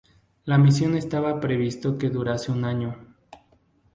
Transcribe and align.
La 0.45 0.57
misión 0.57 0.95
estaba 0.97 1.39
previsto 1.39 1.99
que 1.99 2.09
durase 2.09 2.51
un 2.51 2.65
año. 2.65 2.97